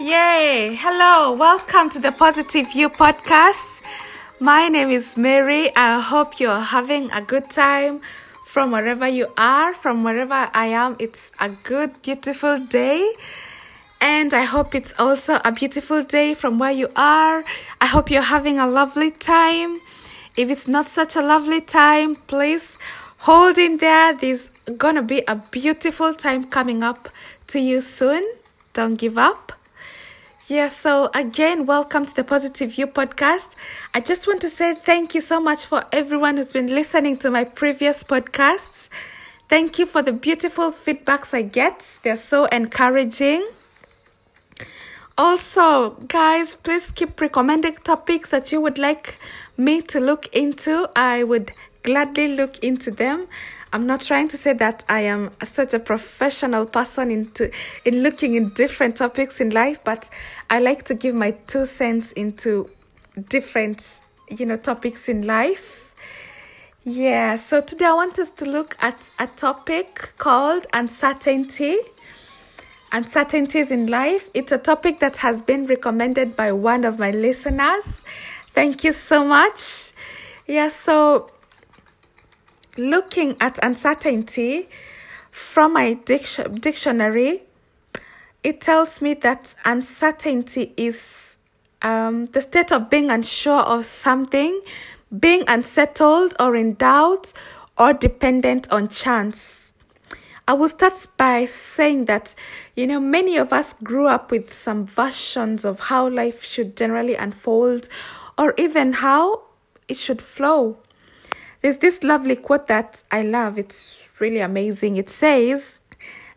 [0.00, 0.78] Yay!
[0.80, 3.86] Hello, welcome to the Positive You podcast.
[4.40, 5.68] My name is Mary.
[5.76, 8.00] I hope you're having a good time
[8.46, 10.96] from wherever you are, from wherever I am.
[10.98, 13.12] It's a good, beautiful day.
[14.00, 17.44] And I hope it's also a beautiful day from where you are.
[17.82, 19.76] I hope you're having a lovely time.
[20.34, 22.78] If it's not such a lovely time, please
[23.18, 24.14] hold in there.
[24.14, 27.10] There's gonna be a beautiful time coming up
[27.48, 28.26] to you soon.
[28.72, 29.59] Don't give up.
[30.50, 33.54] Yeah, so again, welcome to the Positive You podcast.
[33.94, 37.30] I just want to say thank you so much for everyone who's been listening to
[37.30, 38.88] my previous podcasts.
[39.48, 43.48] Thank you for the beautiful feedbacks I get, they're so encouraging.
[45.16, 49.20] Also, guys, please keep recommending topics that you would like
[49.56, 50.90] me to look into.
[50.96, 51.52] I would
[51.84, 53.28] gladly look into them.
[53.72, 57.52] I'm not trying to say that I am such a professional person into
[57.84, 60.10] in looking in different topics in life, but
[60.48, 62.68] I like to give my two cents into
[63.28, 65.94] different, you know, topics in life.
[66.82, 71.76] Yeah, so today I want us to look at a topic called uncertainty.
[72.90, 74.28] Uncertainties in life.
[74.34, 78.04] It's a topic that has been recommended by one of my listeners.
[78.52, 79.92] Thank you so much.
[80.48, 81.28] Yeah, so
[82.80, 84.68] looking at uncertainty
[85.30, 87.42] from my diction- dictionary,
[88.42, 91.36] it tells me that uncertainty is
[91.82, 94.60] um, the state of being unsure of something,
[95.18, 97.32] being unsettled or in doubt,
[97.78, 99.72] or dependent on chance.
[100.46, 102.34] I will start by saying that,
[102.74, 107.14] you know, many of us grew up with some versions of how life should generally
[107.14, 107.88] unfold
[108.36, 109.42] or even how
[109.86, 110.78] it should flow.
[111.60, 113.58] There's this lovely quote that I love.
[113.58, 114.96] It's really amazing.
[114.96, 115.78] It says,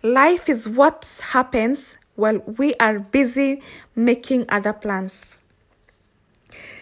[0.01, 3.61] Life is what happens while we are busy
[3.95, 5.37] making other plans.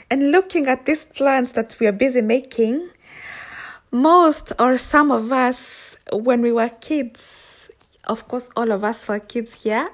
[0.09, 2.89] And looking at these plans that we are busy making,
[3.91, 7.69] most or some of us, when we were kids,
[8.05, 9.89] of course, all of us were kids here,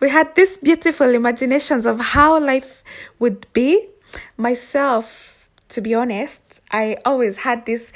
[0.00, 2.82] we had these beautiful imaginations of how life
[3.18, 3.88] would be.
[4.36, 5.35] Myself,
[5.68, 7.92] to be honest, I always had this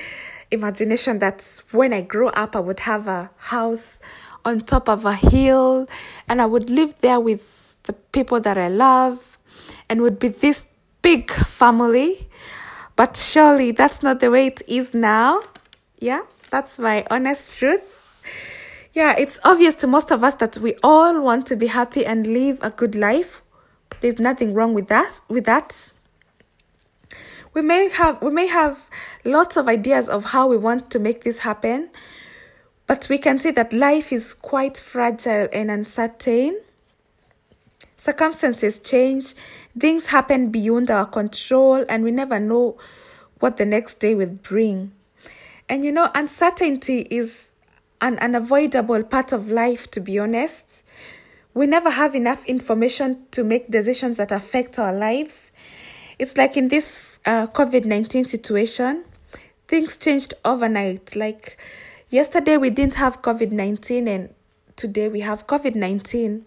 [0.51, 3.99] imagination that when I grow up, I would have a house
[4.45, 5.89] on top of a hill
[6.29, 9.39] and I would live there with the people that I love
[9.89, 10.65] and would be this
[11.03, 12.29] big family.
[12.97, 15.43] But surely that's not the way it is now.
[15.99, 17.97] Yeah, that's my honest truth.
[18.93, 22.27] Yeah, it's obvious to most of us that we all want to be happy and
[22.27, 23.41] live a good life.
[24.01, 25.93] There's nothing wrong with that with that
[27.53, 28.87] we may have we may have
[29.25, 31.91] lots of ideas of how we want to make this happen
[32.87, 36.61] but we can see that life is quite fragile and uncertain.
[37.97, 39.35] Circumstances change
[39.79, 42.77] things happen beyond our control and we never know
[43.39, 44.91] what the next day will bring.
[45.69, 47.47] And you know uncertainty is
[48.01, 50.83] an unavoidable part of life to be honest.
[51.55, 55.53] We never have enough information to make decisions that affect our lives.
[56.19, 59.05] It's like in this uh, COVID 19 situation,
[59.69, 61.15] things changed overnight.
[61.15, 61.59] Like
[62.09, 64.35] yesterday, we didn't have COVID 19, and
[64.77, 66.47] today we have COVID 19.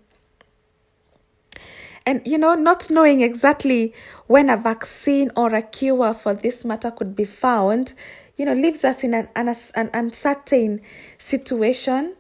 [2.06, 3.94] And you know, not knowing exactly
[4.28, 7.94] when a vaccine or a cure for this matter could be found,
[8.36, 10.82] you know, leaves us in an, an, an uncertain
[11.18, 12.16] situation,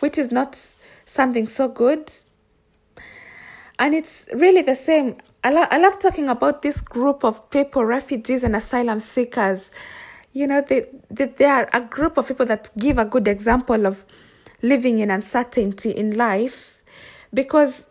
[0.00, 0.58] which is not
[1.04, 2.10] something so good.
[3.82, 7.84] And it's really the same I, lo- I love talking about this group of people,
[7.84, 9.72] refugees and asylum seekers.
[10.32, 13.84] You know, they, they, they are a group of people that give a good example
[13.84, 14.06] of
[14.62, 16.80] living in uncertainty in life
[17.34, 17.86] because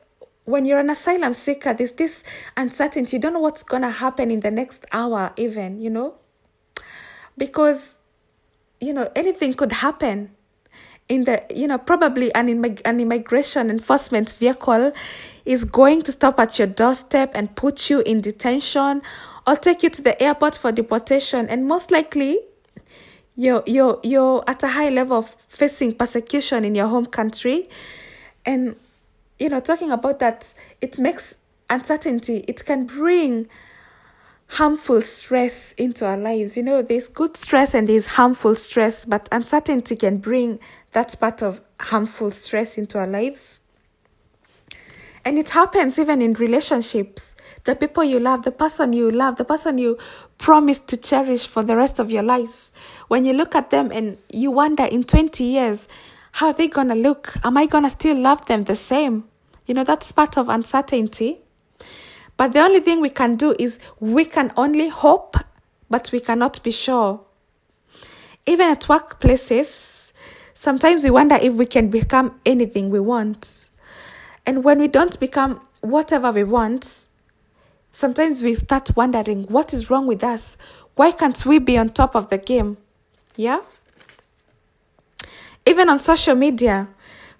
[0.45, 2.23] when you're an asylum seeker, there's this
[2.55, 3.17] uncertainty.
[3.17, 6.15] You don't know what's going to happen in the next hour, even, you know,
[7.37, 7.97] because,
[8.79, 10.31] you know, anything could happen
[11.11, 14.93] in the you know probably an, immig- an immigration enforcement vehicle
[15.43, 19.01] is going to stop at your doorstep and put you in detention
[19.45, 21.49] or take you to the airport for deportation.
[21.49, 22.39] And most likely
[23.35, 27.67] you're you're you're at a high level of facing persecution in your home country.
[28.45, 28.77] And
[29.37, 31.35] you know talking about that it makes
[31.69, 32.45] uncertainty.
[32.47, 33.49] It can bring
[34.51, 36.57] harmful stress into our lives.
[36.57, 40.59] You know, there's good stress and there's harmful stress, but uncertainty can bring
[40.91, 43.59] that part of harmful stress into our lives.
[45.23, 47.35] And it happens even in relationships.
[47.63, 49.97] The people you love, the person you love, the person you
[50.37, 52.71] promise to cherish for the rest of your life.
[53.07, 55.87] When you look at them and you wonder in 20 years,
[56.33, 57.35] how are they going to look?
[57.43, 59.25] Am I going to still love them the same?
[59.65, 61.41] You know, that's part of uncertainty.
[62.41, 65.35] But the only thing we can do is we can only hope,
[65.91, 67.21] but we cannot be sure.
[68.47, 70.11] Even at workplaces,
[70.55, 73.69] sometimes we wonder if we can become anything we want.
[74.43, 77.05] And when we don't become whatever we want,
[77.91, 80.57] sometimes we start wondering what is wrong with us?
[80.95, 82.77] Why can't we be on top of the game?
[83.35, 83.59] Yeah?
[85.67, 86.87] Even on social media,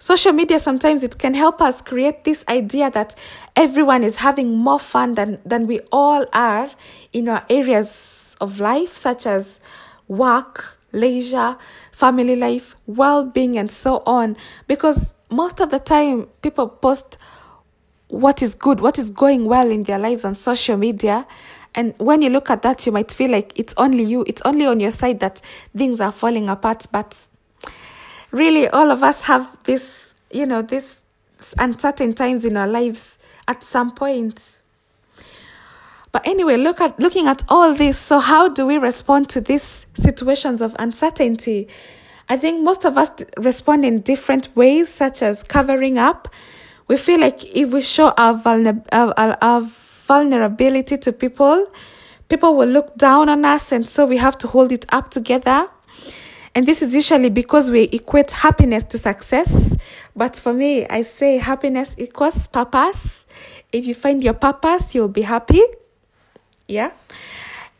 [0.02, 3.14] social media sometimes it can help us create this idea that
[3.54, 6.68] everyone is having more fun than, than we all are
[7.12, 9.60] in our areas of life, such as
[10.08, 11.56] work, leisure,
[11.92, 14.36] family life, well being, and so on.
[14.66, 17.16] Because most of the time, people post
[18.08, 21.28] what is good, what is going well in their lives on social media.
[21.76, 24.66] And when you look at that, you might feel like it's only you, it's only
[24.66, 25.40] on your side that
[25.76, 26.86] things are falling apart.
[26.90, 27.28] But
[28.32, 31.00] really, all of us have this, you know, this
[31.58, 34.58] uncertain times in our lives at some point.
[36.10, 37.98] But anyway, look at looking at all this.
[37.98, 41.68] So how do we respond to these situations of uncertainty?
[42.28, 46.28] I think most of us respond in different ways, such as covering up,
[46.88, 51.70] we feel like if we show our, vulner- our, our, our vulnerability to people,
[52.28, 55.68] people will look down on us, and so we have to hold it up together.
[56.54, 59.76] And this is usually because we equate happiness to success.
[60.14, 63.26] But for me, I say happiness equals purpose.
[63.72, 65.62] If you find your purpose, you'll be happy.
[66.68, 66.92] Yeah.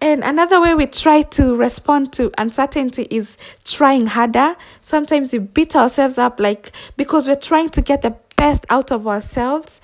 [0.01, 4.57] And another way we try to respond to uncertainty is trying harder.
[4.81, 9.07] Sometimes we beat ourselves up like because we're trying to get the best out of
[9.07, 9.81] ourselves.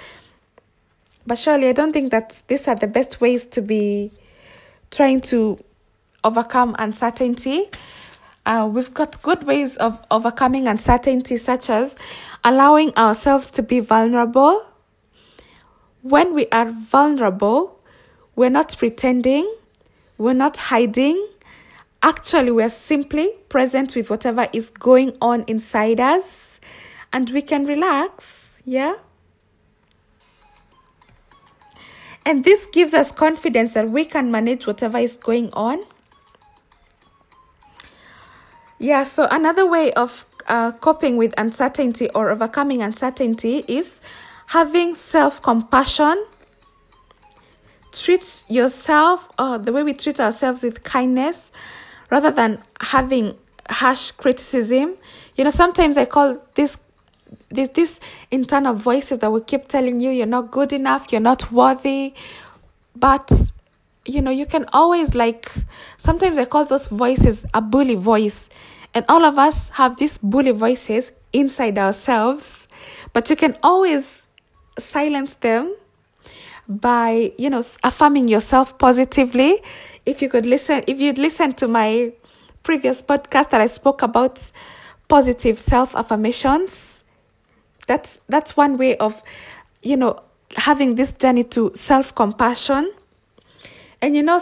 [1.24, 4.10] But surely, I don't think that these are the best ways to be
[4.90, 5.62] trying to
[6.24, 7.66] overcome uncertainty.
[8.48, 11.96] Uh, we've got good ways of overcoming uncertainty, such as
[12.42, 14.66] allowing ourselves to be vulnerable.
[16.00, 17.78] When we are vulnerable,
[18.34, 19.54] we're not pretending,
[20.16, 21.28] we're not hiding.
[22.02, 26.58] Actually, we're simply present with whatever is going on inside us,
[27.12, 28.96] and we can relax yeah?
[32.26, 35.80] And this gives us confidence that we can manage whatever is going on.
[38.78, 44.00] Yeah, so another way of uh, coping with uncertainty or overcoming uncertainty is
[44.46, 46.24] having self compassion.
[47.92, 51.50] Treat yourself, or the way we treat ourselves with kindness
[52.10, 53.34] rather than having
[53.68, 54.96] harsh criticism.
[55.36, 56.78] You know, sometimes I call this
[57.50, 57.98] there's this
[58.30, 62.14] internal voices that will keep telling you you're not good enough, you're not worthy.
[62.94, 63.30] But
[64.08, 65.52] you know, you can always like
[65.98, 68.48] sometimes I call those voices a bully voice.
[68.94, 72.66] And all of us have these bully voices inside ourselves,
[73.12, 74.22] but you can always
[74.78, 75.74] silence them
[76.66, 79.60] by, you know, affirming yourself positively.
[80.06, 82.12] If you could listen, if you'd listen to my
[82.62, 84.50] previous podcast that I spoke about
[85.08, 87.04] positive self affirmations,
[87.86, 89.22] that's that's one way of
[89.82, 90.22] you know
[90.56, 92.90] having this journey to self-compassion
[94.00, 94.40] and you know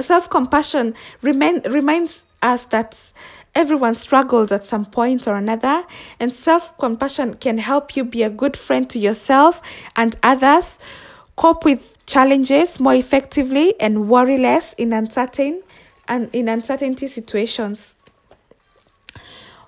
[0.00, 3.12] self-compassion remain, reminds us that
[3.54, 5.84] everyone struggles at some point or another
[6.18, 9.60] and self-compassion can help you be a good friend to yourself
[9.94, 10.78] and others
[11.36, 15.62] cope with challenges more effectively and worry less in uncertain
[16.08, 17.96] and in uncertainty situations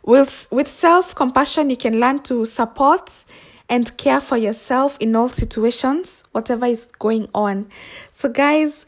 [0.05, 3.25] with, with self compassion, you can learn to support
[3.69, 7.67] and care for yourself in all situations, whatever is going on.
[8.11, 8.85] So, guys,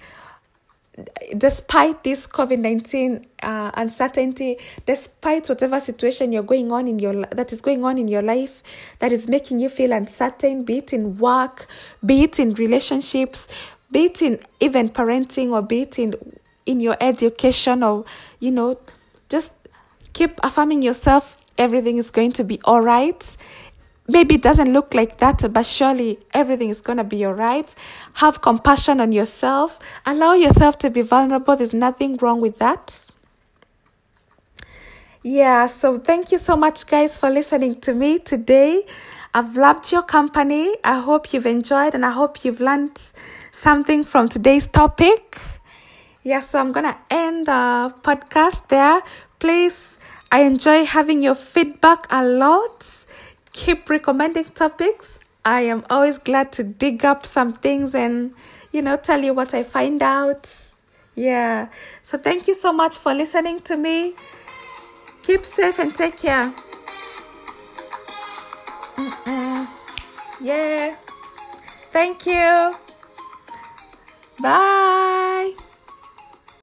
[1.37, 7.53] despite this COVID nineteen uh, uncertainty, despite whatever situation you're going on in your that
[7.53, 8.62] is going on in your life
[8.99, 11.67] that is making you feel uncertain, be it in work,
[12.05, 13.49] be it in relationships,
[13.91, 16.15] be it in even parenting, or be it in
[16.65, 18.05] in your education, or
[18.41, 18.79] you know,
[19.29, 19.53] just
[20.12, 23.37] keep affirming yourself everything is going to be all right
[24.09, 27.75] maybe it doesn't look like that, but surely everything is going to be all right.
[28.15, 29.79] Have compassion on yourself.
[30.05, 31.57] Allow yourself to be vulnerable.
[31.57, 33.07] There's nothing wrong with that.
[35.23, 38.87] Yeah, so thank you so much, guys, for listening to me today.
[39.35, 40.77] I've loved your company.
[40.85, 43.13] I hope you've enjoyed and I hope you've learned
[43.51, 45.39] something from today's topic.
[46.23, 49.03] Yeah, so I'm going to end the podcast there.
[49.39, 49.99] Please
[50.31, 52.96] I enjoy having your feedback a lot.
[53.57, 55.19] Keep recommending topics.
[55.43, 58.35] I am always glad to dig up some things and,
[58.71, 60.55] you know, tell you what I find out.
[61.15, 61.69] Yeah.
[62.03, 64.13] So thank you so much for listening to me.
[65.23, 66.53] Keep safe and take care.
[68.97, 69.67] Mm-mm.
[70.43, 70.95] Yeah.
[71.93, 72.75] Thank you.
[74.39, 75.65] Bye.